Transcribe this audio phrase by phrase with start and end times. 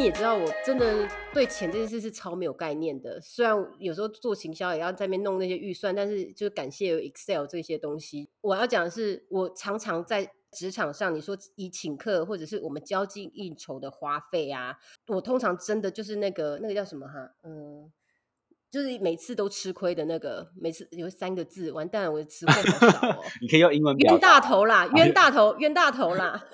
[0.00, 3.20] 为你也知道，我真的对钱这件事是超没有概念的。
[3.20, 8.28] 虽然有时候做行销也要在那边弄那些预算，但是就是感谢 Excel 这些东西。
[8.40, 17.92] 我要讲的是，我常常在职场上，你说以请客或者是我们交际应酬的花费啊，我通常真的就是那个那个叫什么哈，嗯。
[18.70, 23.24] 就是每次都吃亏的那个，每次有三个字，完蛋了，我的词汇好少哦。
[23.42, 26.46] 你可以用英文冤大头啦，冤大头，冤大头啦。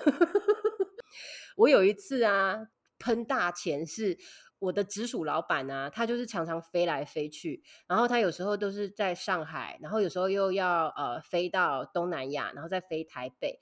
[1.57, 2.69] 我有一次啊，
[2.99, 4.17] 喷大钱是
[4.59, 13.59] 我的直属老板啊，他就是常常飞来飞去，然后他有时候都是在上海，然后有时候又要呃飞到东南亚，然后再飞台北。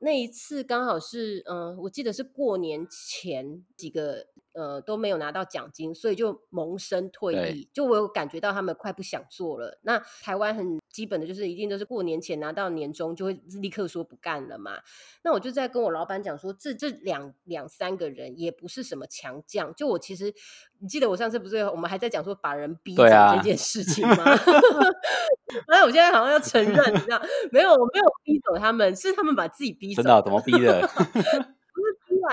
[0.00, 4.26] 那一次刚好是嗯，我记得是过年前几个。
[4.52, 7.68] 呃，都没有拿到奖金，所以就萌生退役。
[7.72, 9.78] 就我有感觉到他们快不想做了。
[9.82, 14.78] 那台湾很基本的就是一定都是过年前拿到年终就会立刻说不干了嘛。
[15.22, 19.74] 那我就在跟我老板讲说，这这两两三个人也不是什么强将。
[19.74, 20.34] 就我其实，
[20.80, 24.24] 你记得我上次不是我们还在讲说把人逼走这件事情吗？
[25.66, 27.20] 那我现在好像要承认，你知道
[27.50, 27.70] 没有？
[27.70, 30.02] 我没有逼走他们，是他们把自己逼走。
[30.02, 30.22] 真的？
[30.22, 30.88] 怎么逼的？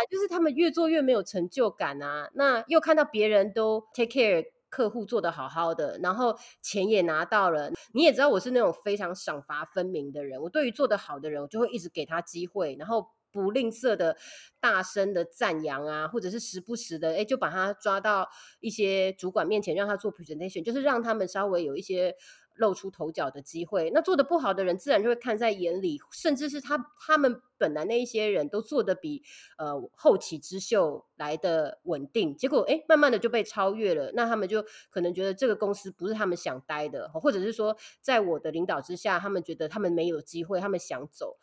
[0.05, 7.71] 就是他们越做越没有成就感啊，那又看到别人都 take care 客户做的好好的，然后钱也拿到了。
[7.93, 14.17] 你也知道我是那种非常赏罚分明的人，我对于做得好的人，我就会一直给他机会，然后不吝啬的
[14.59, 18.27] 大声的赞扬啊，或者是时不时的哎就把他抓到
[18.59, 22.15] 一些主管面前让他做 presentation，就是让他们稍微有一些。
[22.57, 29.23] 露出头角的机会，那做的不好的人自然就会看在眼里，甚至是他他们本来那一些人都做的比
[29.57, 41.37] 呃后起之秀来的稳定，结果哎慢慢的就被超越了，那他们就可能觉得这个公司不是他们想待的，或者是说在我的领导之下，他们觉得他们没有机会，他们想走。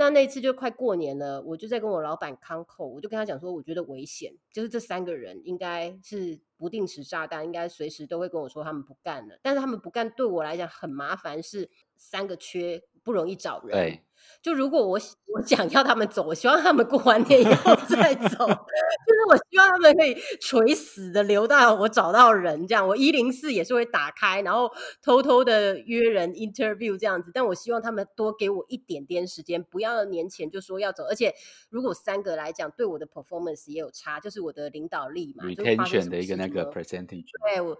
[0.00, 9.38] 那那次就快过年了，我就在跟我老板康口，我就跟他讲说，我觉得危险，就是这三个人应该是不定时炸弹，应该随时都会跟我说他们不干了。
[9.42, 11.68] 但是他们不干对我来讲很麻烦，是
[12.00, 14.00] 三个缺不容易找人。
[14.42, 14.98] 就如果我
[15.32, 18.28] 我想要他们走，我希望他们过完年以后再走。
[19.06, 24.70] 就是我希望他们可以垂死的留到我找到人，这样我一零四也是会打开，然后
[25.02, 27.30] 偷偷的约人 interview 这样子。
[27.32, 31.04] 但我希望他们多给我一点点时间，不要年前就说要走。
[31.04, 31.34] 而且
[31.70, 37.26] 如果三个来讲，对我的 performance 也有差，就是我的领导力嘛，retention 的一个那个 percentage。
[37.50, 37.78] 对我。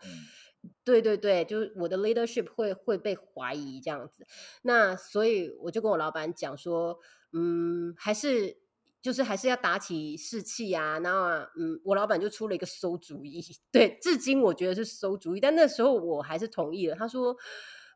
[0.84, 4.26] 对对对，就是我的 leadership 会会被怀疑这样子，
[4.62, 6.98] 那所以我就跟我老板讲说，
[7.32, 8.58] 嗯，还是
[9.00, 10.98] 就是还是要打起士气啊。
[10.98, 16.94] 那嗯，我老板就出了一个馊主意， 对，至今我觉得是馊主意，但那时候我还是同意了。
[16.94, 17.36] 他说，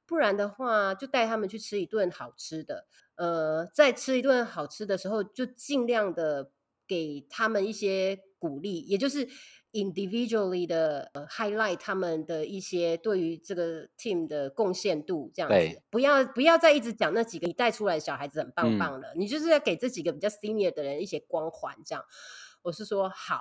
[0.07, 2.87] 不然的话就带他们去吃一顿好吃的，
[3.17, 6.51] 呃，在吃一顿好吃的时候，就尽量的
[6.87, 9.29] 给他们一些鼓励，也就是。
[9.75, 22.05] Individually 的 highlight 他们的一些对于这个 team 的贡献度，这样子，不要不要再一直讲那几个你带出来的小孩子很棒棒了，你就是要给这几个比较 senior 的人一些光环，这样。
[22.63, 23.41] 我是说好，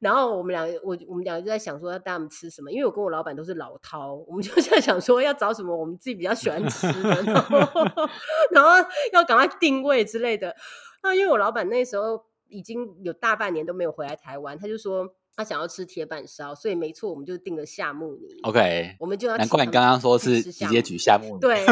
[0.00, 7.22] 然后我们俩我我们俩就在想说要带他们吃什么，因为我跟我老板都是老饕，我们就在想说要找什么我们自己比较喜欢吃的，
[8.50, 8.70] 然后
[9.12, 10.56] 要赶快定位之类的。
[11.02, 15.14] 那因为我老板那时候已经有大半年都没有回来台湾，他就说。
[15.36, 18.40] 他想要吃铁板烧，所以没错，我们就定了夏目尼。
[18.42, 19.36] OK，我们就要。
[19.36, 21.40] 难怪你刚刚说是直接举夏目尼。
[21.40, 21.62] 对，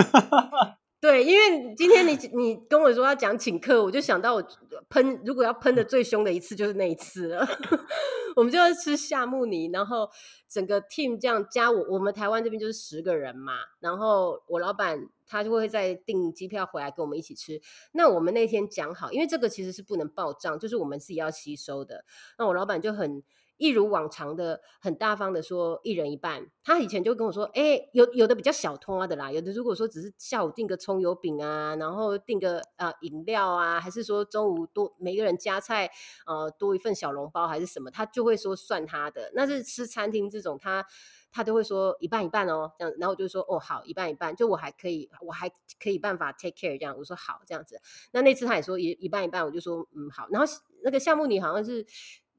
[1.00, 4.48] 对，因为今天你你跟我说要讲请客，我就想到我
[4.91, 7.48] 喷，如果要喷的最凶的一次就是那一次了。
[8.36, 10.10] 我们就要吃夏目尼，然后
[10.48, 17.60] 整个 team 这样加我，我们台湾这边就是十个人嘛，然后我老板他就会再订机票回来跟我们一起吃。
[17.93, 22.05] 那我们那天讲好，因为这个其实是不能报账，就是我们自己要吸收的。
[22.37, 23.22] 那我老板就很。
[23.56, 35.91] 一如往常的很大方的说一人一半，他以前就跟我说，哎，有有的比较小托的啦，有的如果说只是下午订个葱油饼啊，然后订个啊饮料啊，还是说中午多每个人加菜，
[36.27, 39.31] 呃多一份小笼包还是什么，他就会说算他的。
[39.35, 40.85] 那是吃餐厅这种，他
[41.31, 45.49] 他都会说一半一半哦，这样，然后我就说哦好，一半一半，就我还可以，我还
[45.83, 47.81] 可以办法 take care 这样，我说好这样子。
[48.12, 50.53] 那那次他也说一一半一半，我就说嗯好，然后
[50.83, 51.87] 那个项目你好像是。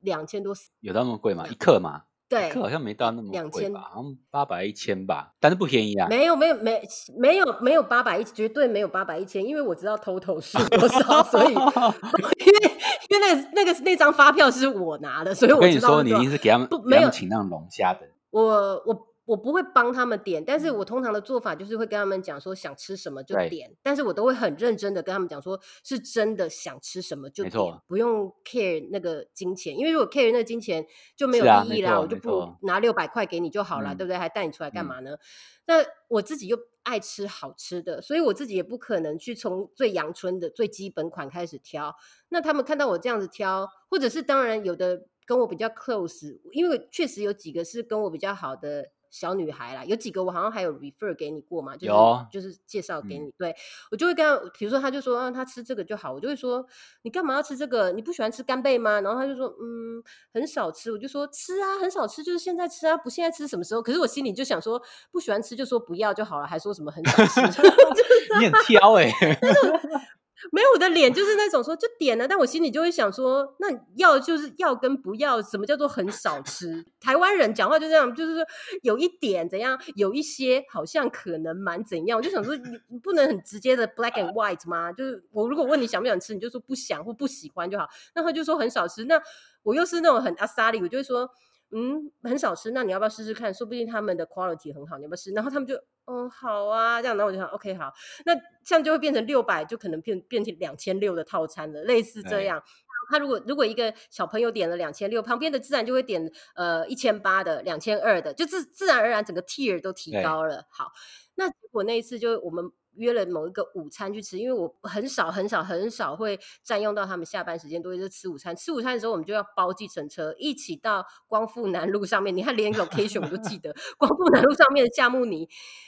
[0.05, 1.45] 两千多，有到那么贵吗？
[1.49, 2.03] 一克吗？
[2.27, 6.07] 对，克好像没到那么贵吧，好像八百一千吧，但是不便宜啊。
[6.09, 6.81] 没有，没有，没，
[7.17, 12.71] 没有，没有八百一，绝对没有八百一千，因为我知道 total 是多少，所以 因为
[13.09, 17.99] 因为那个那个那张发票是我拿的，所以我跟你说，你一定是给他们不，没有请那种龙虾的。
[18.31, 18.41] 我
[18.87, 30.85] 我我不会帮他们点，但是我通常的做法就是会跟他们讲说想吃什么就点，但是我都会很认真的跟他们讲说，是真的想吃什么就点，不用 care 那个金钱，因为如果 care 那个金钱
[31.15, 34.17] 就没有意义啦，我就不拿六百块给你就好了，对不对？
[34.17, 35.17] 还带你出来干嘛呢？
[35.65, 41.95] 那我自己又爱吃好吃的，所以我自己也不可能去从最阳春的最基本款开始挑。
[42.29, 48.91] 那他们看到我这样子挑，或者是当然有的跟我比较 close，因为确实有几个是跟我比较好的。
[49.15, 51.93] 小女孩啦，有几个我好像还有 refer 给你过嘛，就是
[52.29, 53.55] 就是介绍给你，对
[53.89, 56.67] 我就会跟他，比如说他就说啊，他吃这个就好，我就会说
[57.03, 57.93] 你干嘛要吃这个？
[57.93, 58.99] 你不喜欢吃干贝吗？
[58.99, 60.03] 然后他就说嗯，
[60.33, 63.81] 很少吃，我就说吃啊，很少吃，就是现在吃啊，不现在吃什么时候？
[63.81, 64.81] 可是我心里就想说
[65.11, 67.39] 不喜欢吃就说不要就好了，还说什么很少吃，
[68.41, 69.09] 你很挑哎。
[70.51, 76.85] 没有我的脸就是那种说就点了，但我心里就会想说，那要就是要跟不要，什么叫做很少吃？
[76.99, 78.45] 台湾人讲话就这样，就是说
[78.81, 82.55] 有一点怎样，有一些好像可能蛮怎样，我就想说
[82.89, 84.91] 你不能很直接的 black and white 吗？
[84.91, 89.21] 就是我如果问你想不想吃，你就说不想或不喜欢就好，那他就说很少吃，那
[89.63, 91.29] 我又是那种很阿萨里，我就会说。
[91.71, 93.53] 嗯，很少吃，那你要不要试试看？
[93.53, 95.31] 说不定他们的 quality 很好，你要不要试？
[95.31, 95.75] 然后他们就，
[96.05, 97.91] 嗯，好啊，这样，然后我就想，OK，好，
[98.25, 98.33] 那
[98.63, 102.63] 这样就会变成六百，就可能变变成两千六的套餐了，类似这样。
[103.09, 110.65] 他如果如果一个小朋友点了两千六，旁边的自然就会点呃一千八的、两千二的，就自自然而然整个 tier 都提高了。
[110.69, 110.91] 好，
[111.35, 112.71] 那结果那一次就我们。
[112.95, 118.55] 约了某一个午餐去吃，因为我很少很少很少会占用到他们下班时间，都是吃午餐。
[118.55, 122.35] 吃午餐的时候，我们就要包计程车，一起到光复南路上面。
[122.35, 125.47] 你看，连 location 我都记得，光复南路上面的夏目尼。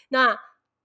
[0.09, 0.37] 那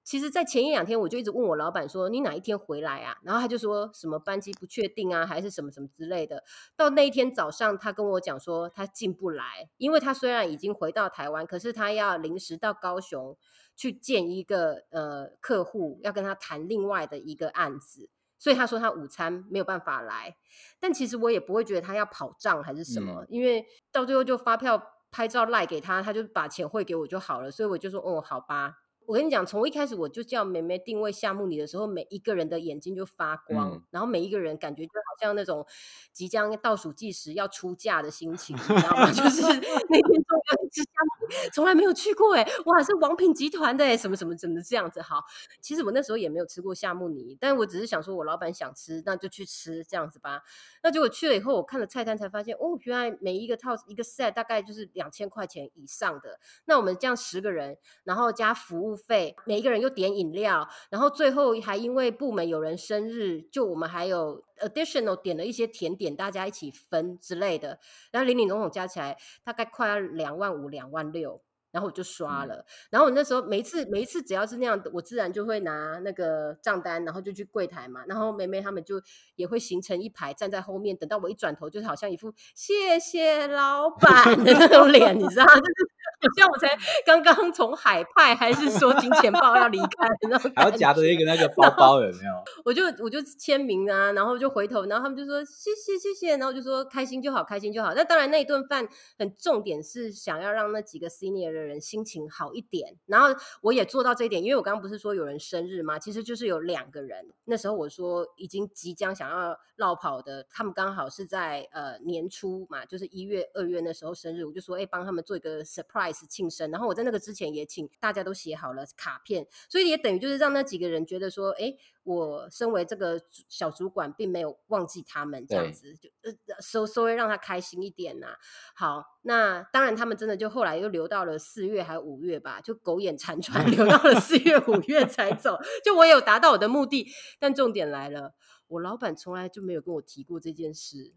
[0.05, 6.43] 其实，在前一两天，我就一直问我老板说：“你哪一天回来啊？”然后他就说什么班机不确定啊，还是什么什么之类的。
[6.77, 9.45] 到那一天早上，他跟我讲说他进不来，
[9.77, 13.37] 因为他虽然已经回到台湾，可是他要临时到高雄。
[13.77, 18.09] 去见一个呃客户，要跟他谈另外的一个案子，
[18.39, 20.37] 所以他说他午餐没有办法来，
[20.81, 28.79] 但其实我也不会觉得他要跑账还是什么，因为到最后就发票拍照赖给他，他就把钱汇给我就好了，所以我就说哦好吧。
[29.05, 35.67] 我跟你讲，从一开始我就叫梅梅定位项目里的时候，每一个人的眼睛就发光，然后每一个人感觉就好像那种
[36.13, 39.11] 即将倒数计时要出嫁的心情，你知道吗？
[39.11, 41.12] 就是那天中午吃夏目
[41.53, 45.03] 从来没有去过哎，哇，是王品集团的哎，什么什么怎么这样子？
[45.03, 45.25] 好，
[45.61, 50.43] 其实我那时候也没有吃过夏目尼，但我只是想说我老板想吃，那就去吃这样子吧。
[50.83, 56.39] 那结果去了以后，我看了菜单才发现，哦，原来每一个套一个 set 大概就是两千块钱以上的。
[56.65, 58.93] 那我们这样十个人，然后加服务。
[59.03, 67.79] 费每一个人又点饮料，然后最后还因为部门有人生日，就我们还有 additional 点了一些甜点，大家一起分之类的，
[68.11, 71.43] 然后零零总总加起来大概快要两万五、两万六。
[71.73, 79.01] 然后我就刷了，然后我那时候每一次每一次只要是那样，我自然就会拿那个账单，然后就去柜台嘛，然后梅梅他们就
[79.37, 85.92] 也会形成一排站在后面，等到我一转头，就是好像一副谢谢老板的那种脸，你知道，就是好
[86.37, 86.77] 像我才
[87.07, 92.45] 刚刚从海派还是说金钱豹要离开，然后还要夹着一个那个包包，有没有？
[92.67, 97.95] 我就我就签名啊，然后就回头，然后他们就说谢谢谢谢，然后就说开心就好，开心就好。
[97.95, 98.87] 那当然那一顿饭
[99.19, 101.63] 很重点是想要让那几个 senior 的。
[101.63, 103.29] 人心情好一点，然后
[103.61, 105.97] 我也做到这一点，因为我刚刚不是说有人生日吗？
[105.97, 116.71] 其实就是有两个人，那时候我说已经即将想要绕跑的，他们刚好是在呃年初嘛，就是一月、二月那时候生日，我就说哎，帮他们做一个 surprise 庆生。
[116.71, 121.75] 然后我在那个之前也请大家都写好了卡片，所以也等于就是让那几个人觉得说，哎。
[122.05, 128.35] 我身为这个小主管，并没有忘记他们这样子，就呃稍稍微让他开心一点呐。
[128.75, 135.57] 好，那当然他们真的就后来又留到了四月还五月吧，就苟延残喘 留到了四月五月才走。
[135.85, 137.07] 就我有达到我的目的，
[137.39, 138.35] 但重点来了，
[138.67, 141.15] 我老板从来就没有跟我提过这件事。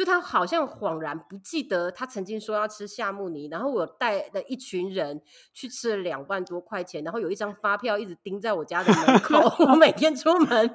[0.00, 5.20] 就他好像恍然不记得，他曾经说要吃夏目尼，然后我带了一群人
[5.52, 9.38] 去吃了两万多块钱，然后有一张发票一直钉在我家的门口，
[9.70, 10.74] 我每天出门。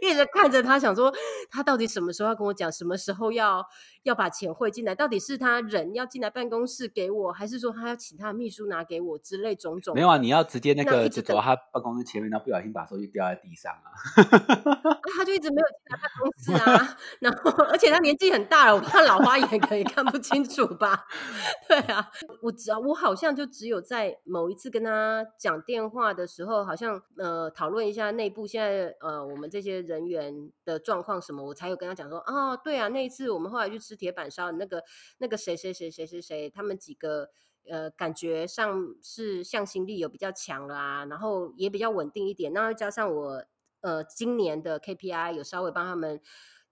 [0.00, 1.12] 一直看着他，想说
[1.50, 3.64] 他到底什么时候要跟我讲，什么时候要
[4.02, 4.94] 要把钱汇进来？
[4.94, 9.94] 到底是他人要进来办公室给我，还是说他要请他的秘书拿给我之类种种？
[9.94, 14.98] 没有啊，你要直接那个就走到他办公室前面，然后不小心把手机掉在地上啊。
[15.16, 16.98] 他就一直没有进来办公室啊。
[17.20, 21.04] 然后，而且他年纪很大了，我怕老花眼可以看不清楚吧？
[21.68, 22.10] 对啊，
[22.42, 29.52] 我只要我好像就只有在某一次跟他讲电话的时候，好像呃讨论一下内部现在呃我们。
[29.52, 34.82] 这一些人员的状况什么，我才有跟他讲说，哦，对啊，那一次我们后来去吃铁板烧，那个
[35.18, 37.30] 那个谁谁谁谁谁谁，他们几个
[37.70, 42.52] 呃，感觉上是向心力有比较强啦啊，然后也比较稳定一点。
[42.52, 43.44] 那加上我
[43.82, 46.20] 呃今年的 KPI 有稍微帮他们。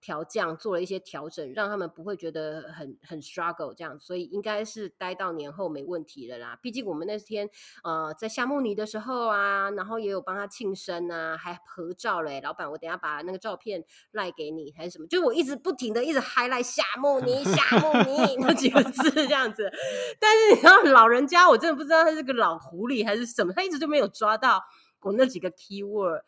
[0.01, 6.59] 调降做了一些调整，让他们不会觉得很很 struggle 这样，所以应该是待到年后没问题了啦。
[6.63, 7.49] 毕竟我们那天
[7.85, 12.41] 呃在夏慕尼的时候啊，然后也有帮他庆生啊，还合照嘞。
[12.41, 15.07] 老板，我等下把那个照片赖给你还是什么？
[15.07, 19.71] 就我一直不停的一直嗨赖夏慕尼夏慕尼那几个字这样子。
[20.19, 24.63] 但是你知道老人家，我真的不知道他是个老狐狸还是什么，他一直都没有抓到
[25.03, 26.23] 我那几个 key word。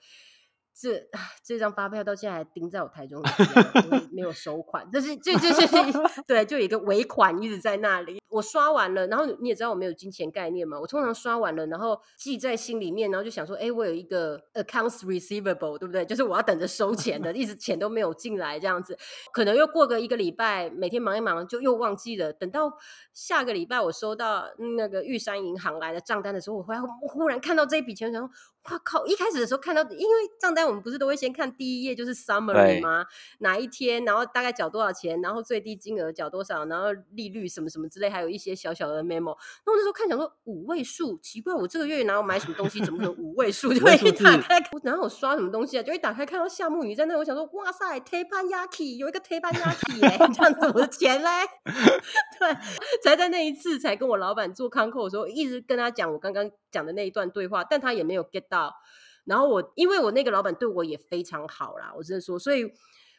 [0.75, 1.07] 这
[1.45, 3.23] 这张发票到现在还钉在我台中，
[4.11, 4.89] 没有收款。
[4.91, 5.67] 这是这就是
[6.27, 8.21] 对，就有一个尾款一直在那里。
[8.29, 16.03] 我刷完了，然后你也知道我没有金钱概念嘛，我通常刷完了，然后记在心里面，然后就想说，哎，我有一个 accounts receivable，对不对？
[16.07, 18.99] 就是我要等着收钱的，一直钱都没有进来这样子。
[19.35, 22.33] 可能又过个一个礼拜，每天忙一忙就又忘记了。
[22.33, 22.73] 等到
[23.13, 24.47] 下个礼拜我收到
[24.79, 28.33] 那个玉山银行来的账单的时候，我忽然忽然看到这一笔钱，然后
[28.71, 29.05] 哇靠！
[29.07, 33.05] 一开始的时候看到，因为账单我们不是都会先看第一页就是 summary 吗？
[33.39, 39.37] 哪一天，然后大概缴多少钱，然后最低金额缴多少，然后利率什么什么之类，还有一些小小的 memo。
[39.67, 43.75] 那我那时候看，想说五位数，奇怪，我这个月哪有买什么东西，怎么可能五位数？
[43.75, 45.83] 就会一打开，然后我刷什么东西啊？
[45.83, 51.29] 就一打开看到夏目女在那，我想说，哇塞，Teppanyaki 有一个 Teppanyaki 哎，这样子我的钱嘞？
[52.39, 52.57] 对，
[53.03, 58.52] 才在那一次才跟我老板做 c o n c o 的时候，一直跟他讲我刚刚讲的那一段对话，但他也没有 get。
[58.53, 58.75] 到，
[59.25, 62.71] 然后我因为我那个老板对我也非常好啦，我真的说，所以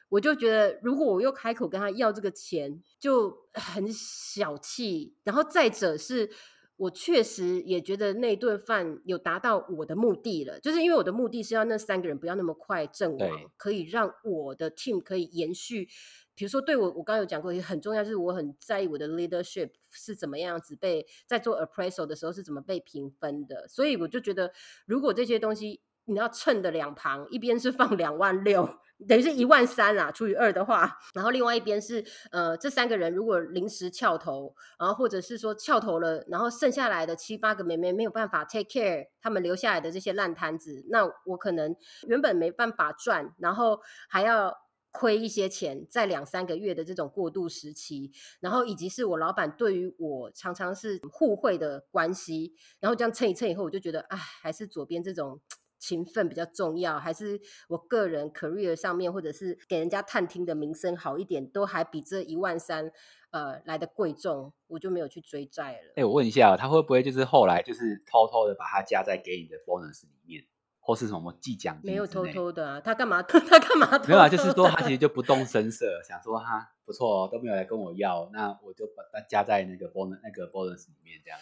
[0.10, 5.16] 我就觉得，如果我又开口跟他要这个钱，就很小气。
[5.24, 6.30] 然后再者是，
[6.76, 15.88] 我确实也觉得那顿饭有达到我的目的了，就是因为我的目的是要那三个人不要那么快阵亡，可以让我的 team 可以延续。
[16.36, 23.68] 比如说，对我，我刚刚有讲过，也很重要，就是我很在意我的 leadership 是怎么样子被在做 appraisal 的时候是怎么被评分的。
[23.68, 24.52] 所以我就觉得，
[24.88, 41.76] 如果这些东西你要称的两旁，一边是放两万六，等于是一万三啦，除以二的话，然后另外一边是呃，这三个人如果临时翘头，然后或者是说翘头了，然后剩下来的七八个妹妹没有办法 take care 他们留下来的这些烂摊子，那我可能
[42.08, 43.80] 原本没办法赚，然后
[44.10, 44.62] 还要。
[44.96, 55.42] 亏一些钱，在两三个月的这种过渡时期，然后以及是我老板对于我常常是互惠的关系，然后这样称一称以后，我就觉得，哎，还是左边这种
[55.84, 57.38] 情分比较重要，还是
[57.68, 62.90] 我个人 career 上面，或者是给人家探听的名声好一点，都还比这一万三
[63.32, 65.94] 呃来的贵重，我就没有去追债了。
[65.98, 70.46] 哎，我问一下，他会不会就是后来就是偷偷的把它加在给你的 bonus 里面？
[70.86, 71.80] 或是什么计奖？
[71.84, 73.22] 没有偷偷的啊，他干嘛？
[73.22, 74.00] 他干嘛？
[74.08, 81.40] 没有啊，就是说他其实就不动声色，想说哈不错，都没有来跟我要，那我就把它加在那个 bonus 那个 bonus 里面这样。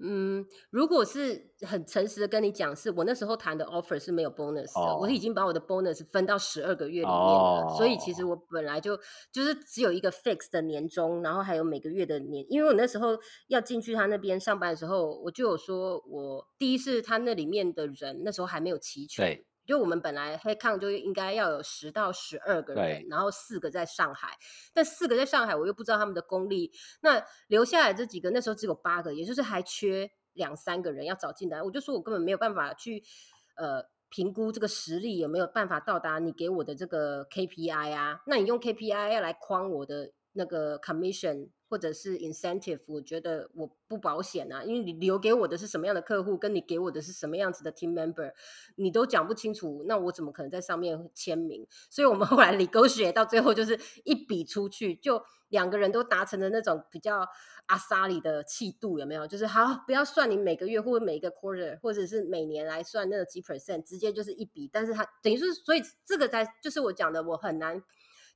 [0.00, 8.96] 嗯，如果是很诚实的跟你讲，是我那时候谈的 offer 是没有 bonus 的，我已经把我的 bonus 分到十二个月里面了，所以其实我本来就
[9.32, 19.44] 就是只有一个 fix 的年终，然后还有每个月的年，因为我那时候要进去他那边上班的时候，我就有说我第一是他那里面的人那时候还没有齐全。
[19.68, 24.30] 就我们本来黑抗就应该要有十到十二个人，然后四个在上海，
[24.72, 26.72] 但四个在上海我又不知道他们的功力，
[27.02, 33.02] 那留下来这几个那时候只有八个，也就是还缺两三个人要找进来，我就说我根本没有办法去
[33.56, 41.48] 呃评估这个实力有没有办法到达你给我的这个 KPI 啊，那你用 KPI 要来框我的那个 commission。
[41.70, 48.32] 或者是 incentive，我觉得我不保险啊，因为你留给我的是什么样的客户，跟你给我的是什么样子的 team member，
[48.76, 51.66] 你都讲不清楚，那我怎么可能在上面签名？
[51.90, 57.28] 所以我们 后来 negotiate 到最后就是一笔出去，就两个人都达成了那种比较
[57.66, 59.26] 阿萨里的气度，有没有？
[59.26, 67.82] 就是好，不要算你每个月或者每一个 quarter，或者是每年来算那个几 percent，直接就是一笔，但是它等于是，所以这个才就是我讲的，我很难。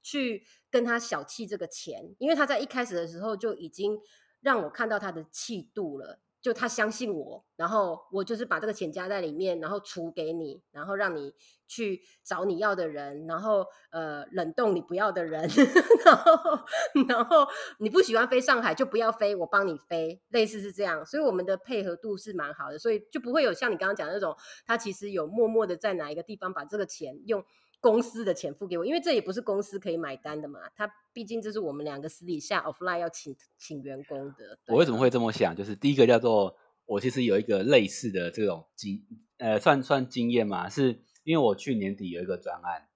[0.03, 3.99] 去跟他小气这个钱，因为他在一开始的时候就已经
[4.41, 11.33] 让我看到他的气度了，就他相信我，然后我就是把这个钱加在里面，然后除给你，然后让你
[11.69, 15.49] 去找你要的人，然后呃冷冻你不要的人，
[16.05, 16.65] 然后
[17.09, 17.47] 然后
[17.79, 27.45] 你不喜欢飞上海就不要飞，我帮你飞，类似是这样，所以我们的配合度是蛮好的，所以就不会有像你刚刚讲的那种，他其实有默默的在哪一个地方把这个钱用。
[27.83, 30.61] 公司的钱付给我，因为这也不是公司可以买单的嘛。
[30.77, 34.59] 他毕竟这是我们两个私底下 offline 要请请员工的。
[34.69, 35.57] 我为什么会这么想？
[35.57, 39.05] 就是第一个叫做我其实有一个类似的这种经
[39.39, 42.89] 呃算算经验嘛，是因为我去年底有一个专案，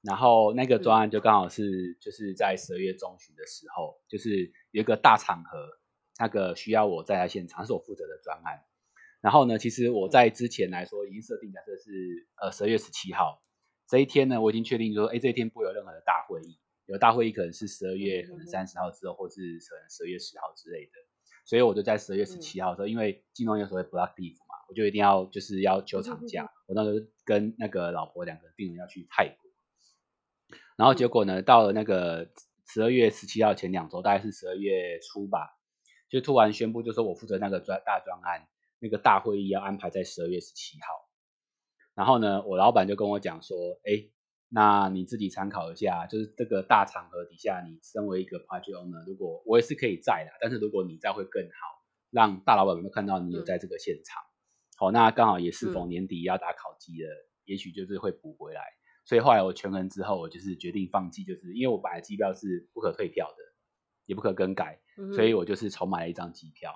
[0.00, 5.58] 然后那个专案就刚好是就是在十二月中旬的时候，就是有一个大场合，
[6.18, 8.64] 那个需要我在现场，是我负责的专案。
[9.20, 13.42] 然后呢，其实我在之前来说已经设定假设是呃十二月十七号
[13.92, 19.36] 这一天呢，我已经确定说，哎，这一天不会有任何的大会议，有大会议可能是十二月可能三十号之后，或是
[19.68, 20.92] 可能十二月十号之类的。
[21.44, 26.50] 所以我就在十二月十七号的时候，因为金融有所谓 block leave 嘛，我就一定要就是要求长假。
[26.66, 29.50] 我那时候跟那个老婆两个人定了要去泰国，
[30.78, 32.30] 然后结果呢，到了那个
[32.66, 35.58] 十二月十七号前两周，大概是十二月初吧，
[36.08, 38.48] 就突然宣布，就说我负责那个专大专案。
[38.78, 41.08] 那个大会议要安排在十二月十七号，
[41.94, 44.08] 然后呢，我老板就跟我讲说，哎，
[44.48, 54.22] 那你自己参考一下，就是这个大场合底下，你身为一个 project owner，如果我也是可以在的，但是如果你在会更好，让大老板们都看到你有在这个现场。
[54.76, 57.08] 好，那刚好也是逢年底要打考绩了，
[57.44, 58.62] 也许就是会补回来。
[59.04, 63.36] 所以后来我权衡之后，我就是决定放弃，就是因为我本来机票是不可退票的，
[64.06, 64.80] 也不可更改，
[65.14, 66.72] 所以我就是重买了一张机票。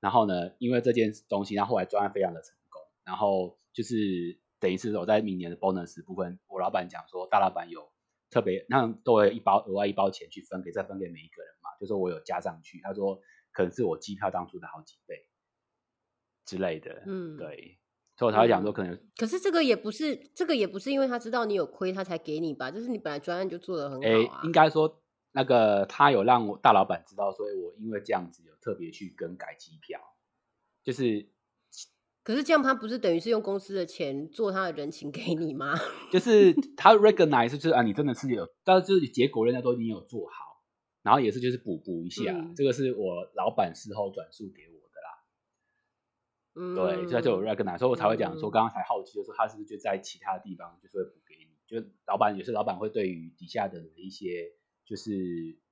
[0.00, 7.92] 然后呢，因为这件东西，然后后来专案非常的成功，然后就是等于是我在明年的 bonus 部分，我老板讲说，大老板有
[8.30, 13.20] 特别，那都有一包额外一包钱去分给再分给每一个人嘛，就说我有加上去，他说
[13.52, 15.28] 可能是我机票当初的好几倍
[16.44, 17.78] 之类的，嗯，对，
[18.16, 25.00] 所以我才会讲说可能，可是这个也不是，这个也不是因为他知道你有亏，他才给你吧，就是你本来专案就做的很好啊，应该说。
[25.32, 30.00] 那个他有让我大老板知道，所以我因为这样子有特别去更改机票，
[30.82, 31.28] 就是，
[32.26, 35.74] 可是这样他不是等于是用公司的钱做他的人情给你吗？
[36.10, 40.34] 就是他 recognize 就是啊，你真的是有，但是就是结果人家都已经有做好，
[41.04, 45.22] 然后也是就是补补一下，这个是我老板事后转述给我的啦。
[46.56, 54.50] 嗯，对，这就有 recognize，所以我才会讲说，刚刚才好奇，就是他是不是就在其他地方就是会补给你，就老板也是老板会对于底下的一些。
[54.88, 55.10] 就是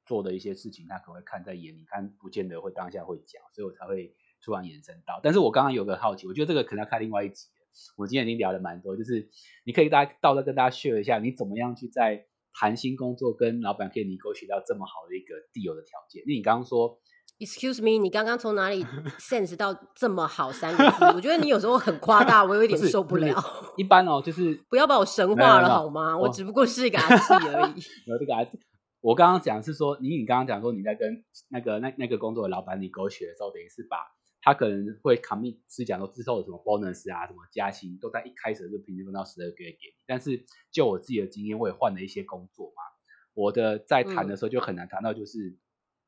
[0.04, 4.12] 做的一些事情，他可能会看在眼里，看不见得会当下会讲，所以我才会
[4.44, 5.20] 突然延伸到。
[5.22, 7.48] 但是我刚刚有个好奇，我觉得这个可能要开另外一集。
[7.96, 9.28] 我今天已经聊了蛮多，就是
[9.64, 16.22] 你可以大家到这跟大家 share 一下，你怎么样去在谈新工作跟老板可以能够学到这么好的一个地有的条件。
[16.22, 17.00] 因为你刚刚说
[17.40, 18.84] ，excuse me，你刚刚从哪里
[19.18, 21.04] sense 到这么好三个字？
[21.16, 23.34] 我觉得你有时候很夸大，我有点受不了。
[23.76, 26.16] 一般哦，就是 不要把我神化了好吗？
[26.16, 27.72] 我只不过是一个阿弟而已。
[28.06, 28.56] 有这个阿弟。
[29.00, 33.96] 我刚刚讲是说，你你刚刚讲说你在跟那个那那个工作的老板你狗血的时候，等于是把
[34.44, 39.94] 他可能会 commit 是讲说之后什么 bonus 啊，什么加薪都在一开始就平均分到十二个月给你。
[40.06, 42.82] 但是就我自己的经验，我也换了一些工作嘛，
[43.32, 45.58] 我的在谈的时候就很难谈到，就是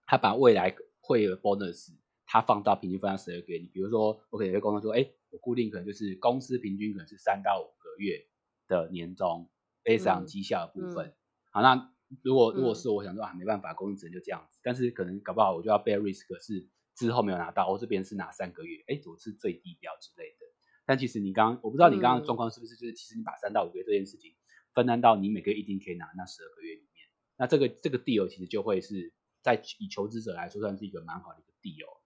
[0.05, 1.94] 他把未来会有 bonus
[2.27, 3.59] 他放到平均分到十二个月。
[3.59, 8.27] 你比如说，我可能有些工作说，哎，我固定可能就是公司平均可能是三到五个月
[8.68, 9.49] 的年终，
[9.83, 11.14] 非常绩效的部分。
[11.51, 11.90] 好，那。
[12.22, 14.61] 如果如果是我想说啊，没办法，公司只能就这样子。
[14.62, 20.46] 但是可能搞不好我就要 bear risk，是之后没有拿到，我这边是拿三个月，哎，我是最低标之类的。
[20.87, 24.35] 但其实你刚我不知道你刚刚的状况是不是就是，其实你把三到五个月这件事情
[24.72, 27.06] 分担到你每个月一定可以拿那十二个月里面，
[27.37, 31.98] 那这个这个 deal 其实就会是在以求职者来说算是一个蛮好的一个 deal。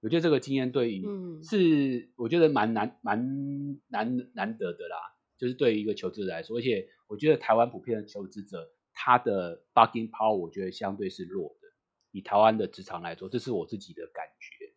[0.00, 1.04] 我觉得这个经验对于
[1.42, 4.96] 是我觉得蛮难蛮难难得的啦，
[5.36, 8.72] 就是对于一个求职者来说，而且我觉得台湾普遍的求职者。
[8.98, 11.65] 他的 bargaining power 我觉得相对是弱的，
[12.16, 14.72] 以台湾的职场来说，这是我自己的感觉。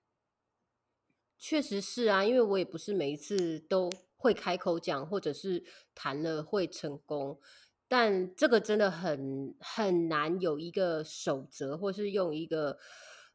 [1.37, 5.63] 确实是啊，因为我也不是每一次都会开口讲，或者是
[5.95, 7.39] 谈了会成功，
[7.87, 12.77] 但这个真的很很难有一个守则，或是用一个。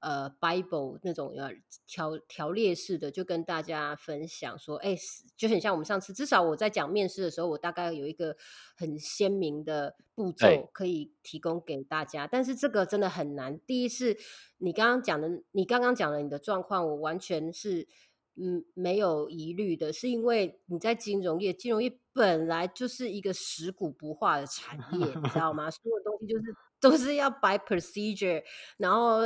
[0.05, 1.51] 呃，Bible 那种呃
[1.87, 4.95] 条条列式的，就跟大家分享说，哎，
[5.35, 8.37] 就很像我们上次，至少我在讲面试的时候，我大概有一个
[8.77, 12.27] 很鲜明的步骤可以提供给大家。
[12.27, 13.59] 但是这个真的很难。
[13.61, 14.19] 第一是，
[14.59, 17.88] 你刚刚讲的，你刚刚讲的你的状况，我完全是。
[18.37, 25.71] 嗯，没有疑虑的，是因为你在金融业，金融业本来就是一个食古不化的产业，你知道吗？
[25.71, 26.53] 所有东西就是
[26.85, 28.42] 都是要 by procedure，
[28.77, 29.23] 然后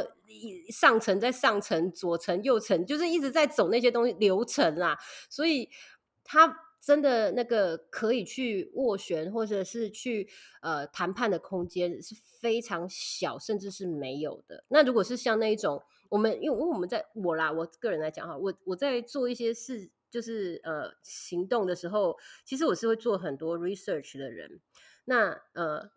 [0.71, 5.69] 上层在上层，左层右层，就是一直在走那些东西流程啦，所以
[6.25, 10.29] 它真的那个可以去斡旋或者是去
[10.63, 14.65] 呃谈判的空间是非常小，甚至是没有的。
[14.69, 15.83] 那如果是像那一种。
[16.11, 22.17] 我们因为我们在我啦，我个人来讲哈，我我在做一些事，就是呃行动的时候，
[22.47, 24.59] 其实我是会做很多 research 的人。
[25.05, 25.91] 那呃，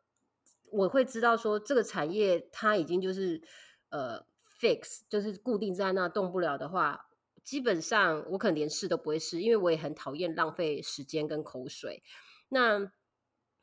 [0.72, 3.42] 我会知道说这个产业它已经就是
[3.90, 4.26] 呃
[4.60, 7.08] fix，就是固定在那动不了的话，
[7.44, 12.02] 基本上我可能连试都不会试，因为我也很讨厌浪费时间跟口水。
[12.50, 12.92] 那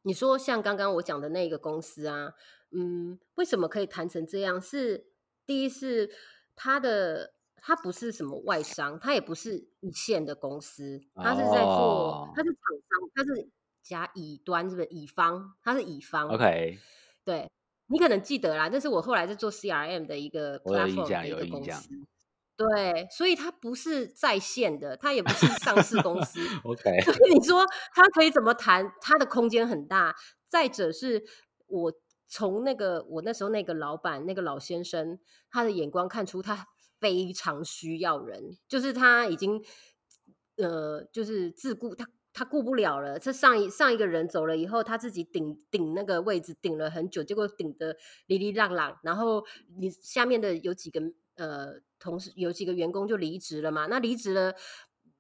[0.03, 2.35] 你说像刚刚我讲的那个公司啊，
[2.71, 4.61] 嗯，为什么可以谈成这样？
[4.61, 5.07] 是
[5.45, 6.11] 第一是。
[6.61, 13.49] 它的它不是什么外商，它也不是一线的公司，它是在做，它是厂商，它是
[13.81, 15.55] 甲乙端，是不是乙方？
[15.63, 16.29] 它是乙方。
[16.29, 16.77] OK，
[17.29, 17.51] 对
[17.89, 21.91] 你可能记得啦，那是我后来在做 CRM 的一个 platform 的一个公司。
[22.57, 26.41] 对，所以它不是在线的，它也不是上市公司。
[26.65, 28.91] OK，所以你说它可以怎么谈？
[29.03, 30.15] 它的空间很大。
[30.49, 31.23] 再者是
[31.67, 31.93] 我
[32.27, 35.19] 从那个我那时候那个老板那个老先生
[35.51, 36.67] 他的眼光看出他
[36.99, 39.63] 非常需要人，就是他已经
[40.57, 42.07] 呃就是自顾他
[42.39, 43.19] 他顾不了了。
[43.19, 47.97] 这上一上一个人走了以后，他自己顶顶那个位置顶了很久，结果顶的
[48.27, 48.99] 哩哩浪浪。
[49.03, 49.45] 然后
[49.79, 51.01] 你下面的有几个
[51.35, 51.81] 呃。
[52.01, 53.87] 同事有几个员工就离职了嘛？
[53.87, 54.55] 那离职了，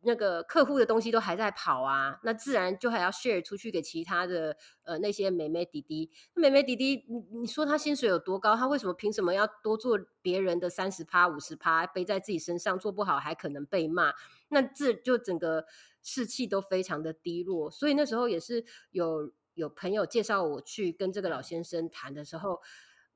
[0.02, 6.08] 那个客户的东西都还在跑啊，那自然就还要 share 出去给其他的呃那些美眉弟弟。
[6.34, 8.54] 那美眉弟弟，你你说他薪水有多高？
[8.54, 14.12] 他为什么凭什么要多做别人的三十趴、五十趴，背在自己身上做不好还可能被骂？
[14.50, 15.66] 那这就整个
[16.08, 17.70] 士气都非常的低落。
[17.70, 22.60] 所以那时候也是有有朋友介绍我去跟这个老先生谈的时候。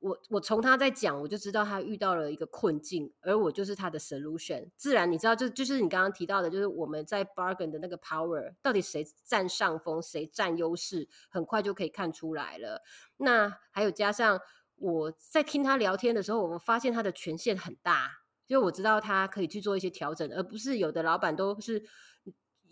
[0.05, 4.69] 我我从他在讲，我就知道他遇到了一个困境，而我就是他的 solution。
[4.77, 12.83] 自然，你知道，就就是你刚刚提到的，就是我们在 bargain 的那个 power，到底谁占上风，谁占优势，很快就可以看出来了。
[13.19, 14.41] 那还有加上
[14.75, 18.11] 我在听他聊天的时候，我们发现他的权限很大，
[18.45, 21.85] 就我知道他可以去做一些调整，而不是有的老板都是，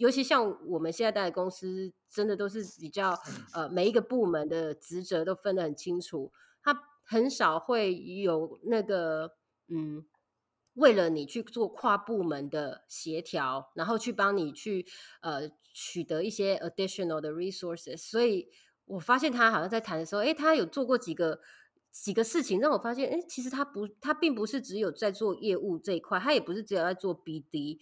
[0.00, 3.16] 尤其像我们现在的公司，真的都是比较
[3.54, 6.32] 呃每一个部门的职责都分得很清楚，
[6.62, 6.86] 他。
[7.02, 9.32] 很少会有那个，
[9.66, 10.06] 嗯，
[10.74, 14.86] 为了你去做跨部门的协调，然后去帮你去
[15.20, 17.96] 呃取得一些 additional 的 resources。
[17.96, 18.48] 所以
[18.84, 21.40] 我发现他好像在谈的时候，哎，他有做过几个
[21.90, 27.80] 几个事情，让我发现，哎，其实他不，他并不是只有在做业务这一块，他也不是只有在做 BD，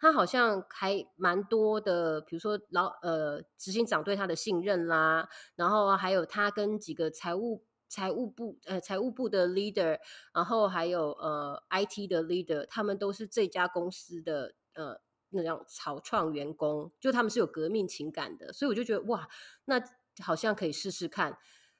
[0.00, 7.62] 他好像还蛮多的，比如说老呃执行长对他的信任啦，然后还有他跟几个财务。
[7.92, 9.98] 财务部呃，财务部的 leader，
[10.32, 19.28] 然后还有呃 IT 的 leader，他们都是这家公司的呃那样草创员工，就他们是有革命情感的，所以我就觉得哇，
[19.64, 19.82] 那
[20.22, 21.36] 好像可以试试看。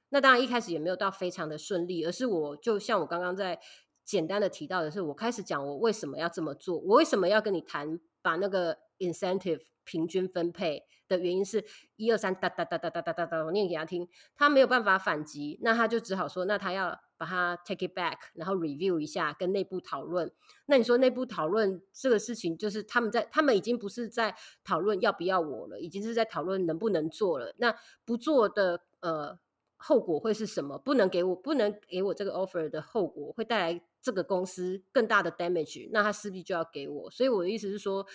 [0.08, 3.60] 那当然一开始也没有到非常的顺利，而是我就像我刚刚在
[4.10, 9.60] 简单的提到的是，我开始讲我为什么要这么做，我为什么要跟你谈把那个 incentive。
[9.82, 11.64] 平均分配的原因是
[11.96, 20.30] 一二三哒哒哒哒哒哒哒哒，我念给他听，他没有办法反击，那他就只好说，那他要把它 take it back，然后 review 一下，跟内部讨论。
[20.66, 27.54] 那你说内部讨论这个事情，就是他们在，他们已经不是在讨论要不要我了，已经是在讨论能不能做了。
[27.58, 29.40] 那不做的呃
[29.80, 30.78] 后果会是什么？
[30.78, 37.10] 不能给我，不能给我这个 offer 的后果会带来这个公司更大的 damage，那他势必就要给我。
[37.10, 38.06] 所以我的意思是说。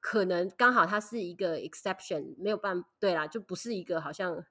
[0.00, 4.44] 可能刚好它是一个 exception，没有办对啦，就不是一个好像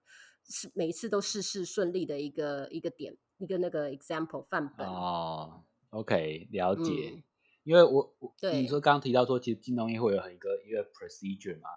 [0.48, 5.65] 是每一次都事事顺利的一个一个点，一个那个 example 范本哦。
[5.89, 7.22] OK，了解。
[7.65, 11.68] 因为我我你说刚刚提到说，其实金融业会有很一个一个 procedure 嘛，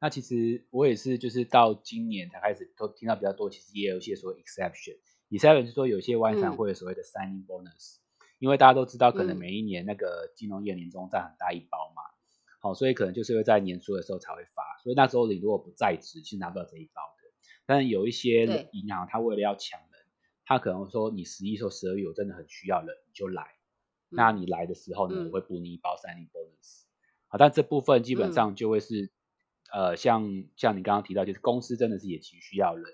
[0.00, 4.96] 那其实我也是就是到今年才开始都听到比较多，其实也有一些说 exception。
[5.30, 7.96] exception 是说有些外商会有所谓的 signing bonus，
[8.38, 12.02] 因为大家都知道，可能每一年那个金融业年终占很大一包嘛。
[12.60, 17.30] 好，所以可能就是会在年初的时候才会发，所以那时候你如果不在职，是拿不到这一包的。
[17.66, 20.00] 但是有一些银行，他为了要抢人，
[20.44, 23.46] 他可能说你十一、说十二月我真的很需要人，你就来。
[24.08, 26.84] 那你来的时候呢，我会补你一包三零 bonus。
[27.26, 29.12] 好，但这部分基本上就会是，
[29.72, 32.84] 呃，像像你刚刚提到，就是公司真的是也急需要人，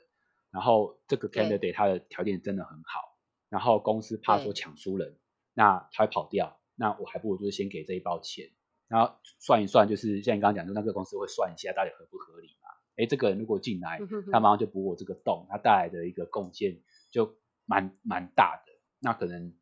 [0.50, 3.16] 然后这个 candidate 他的条件真的很好，
[3.48, 5.18] 然后公司怕说抢输人，
[5.52, 8.50] 那他会跑掉，那我还不如就是先给这一包钱。
[8.86, 12.68] 然后算一算，就是像你刚刚讲，就那个公司会算一下到底合不合理嘛？
[12.96, 13.98] 哎，这个人如果进来，
[14.30, 18.72] 他马上就补我这个洞，他带来的一个贡献就蛮蛮大的。
[19.00, 19.54] 那可能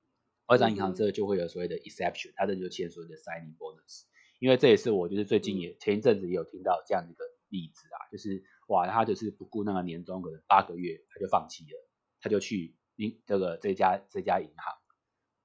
[0.46, 4.02] 外商银行这个就会有所谓的 exception，它这就签所谓的 signing bonus。
[4.42, 11.88] 因为这也是我就是最近也前一阵子也有听到这样的一个例子啊，就是哇，他就是不顾那个年终可能八个月，他就放弃了，
[12.20, 14.74] 他就去银这个这家这家银行，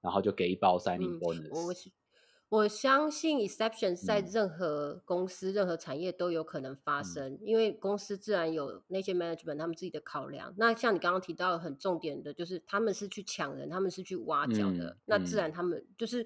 [0.01, 1.91] 然后就给一包 signing bonus。
[2.49, 10.51] 我相信 exception 在任何公司、任何产业都有可能发生，因为公司自然有那些 management 他们自己的考量。
[10.57, 16.25] 那像你刚刚提到很重点的，就是他们是去抢人，他们是去挖角的，那自然他们就是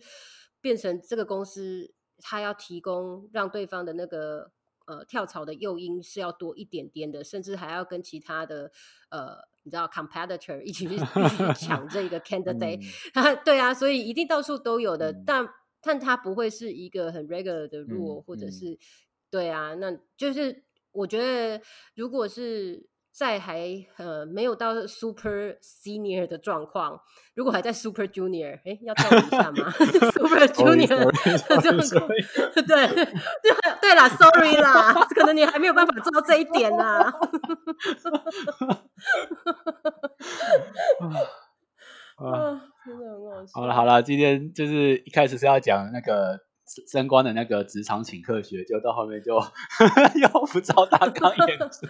[0.61, 4.51] 变成这个公司，他要提供让对方的那个
[4.85, 8.71] 呃跳槽的诱因是要多一点点的，甚至还要跟其他的
[9.09, 11.05] 呃你知道 competitor 一起去一起
[11.37, 12.79] 去抢这个 candidate，
[13.45, 15.23] 对啊，所以一定到处都有的，嗯。
[15.25, 15.49] 但
[15.81, 18.51] 但它不会是一个很 regular 的 rule，、嗯或者嗯。
[18.51, 18.77] 是
[19.29, 21.61] 对啊，那就是我觉得
[21.95, 27.01] 如果是在还呃没有到 super senior 的状况，
[27.35, 29.69] 如果还在 super junior，哎，要跳一下吗？
[30.15, 31.05] super junior
[31.47, 33.05] 的状况，对对
[33.81, 37.03] 对啦，sorry 啦，可能你还没有办法做到这一点啦。
[42.17, 43.59] 啊，真的很好笑。
[43.59, 46.39] 好了好了，今天就是一开始是要讲那个
[46.87, 49.35] 升官的那个职场请客学，就到后面就
[50.21, 51.87] 又不照大纲演出，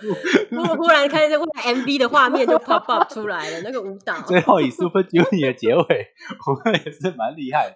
[0.50, 4.22] 忽 忽然看见忽然 MV 的画面就 pop up 出来了，那个舞蹈。
[4.28, 6.08] 最后以 Super Junior 结尾，
[6.48, 7.76] 我们也是蛮厉害的。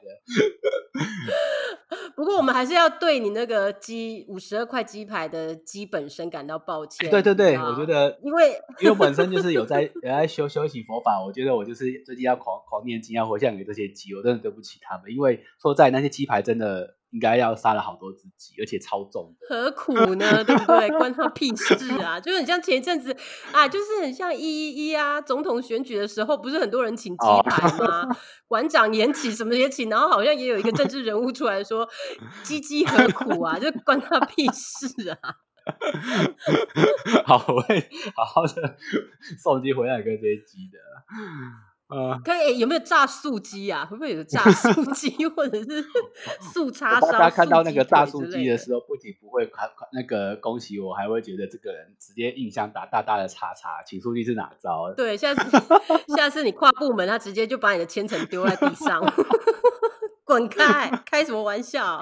[2.16, 7.10] 不过我们还是要对你那个鸡五十二块鸡排的鸡本身感到抱歉。
[7.10, 19.48] 对对对，我觉得因为因为我本身就是有 在有在修修习佛法，我觉得我就是最近要狂狂念经，要回向给这些鸡，我真的对不起他们，因为说在那些鸡排真的应该要杀了好多只鸡，而且超重的。
[19.48, 20.26] 何苦呢？
[20.44, 20.90] 对不对？
[20.90, 22.20] 关他屁事啊！
[22.20, 23.16] 就是很像前一阵子
[23.54, 28.06] 啊，就是很像一一一啊，总统选举的时候，不是很多人请鸡哦排吗？
[28.50, 31.88] 馆长也请，什么也请，然后好像也有一个政治人物出来说
[32.44, 35.18] ：“鸡鸡何苦啊？”就关他屁事啊！
[37.26, 38.76] 好，我会好好的
[39.42, 40.78] 送鸡回来跟这些鸡的。
[41.88, 43.86] 呃，可以、有没有炸素鸡啊？
[43.86, 45.86] 会不会有炸素 鸡，或者是
[46.52, 47.12] 素叉烧？
[47.12, 54.92] 大家看到那个炸素素鸡的时候，不仅不会夸夸那个恭喜我，还会觉得这个人直接印象打大大的叉叉，请书记是哪招？
[54.98, 55.42] 对，下次
[56.18, 59.02] 下次你跨部门，他直接就把你的千层丢在地上，
[60.26, 60.90] 滚 开！
[61.06, 62.02] 开什么玩笑？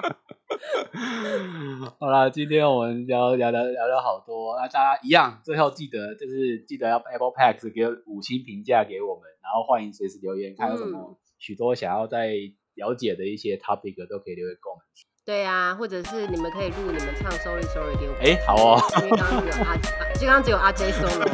[2.00, 12.32] 好啦，今天我们聊聊聊聊了好多，那大家一样，最后记得就是记得要 Apple Packs 给五星评价给我们，然后欢迎随时留言，看有什么许多想要再
[12.74, 14.82] 了解的一些 topic 都可以留言给我们。
[15.26, 18.20] 对啊，或者是你们可以录你们唱 Sorry Sorry 给我们。
[18.22, 19.76] 哎，好哦，因为刚刚只有阿，
[20.14, 21.26] 就刚刚只有阿 J solo。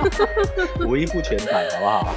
[0.88, 2.14] 五音不全台，好不好？